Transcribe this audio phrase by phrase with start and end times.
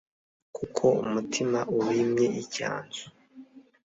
[0.55, 3.05] Kuko umutima ubimye icyanzu,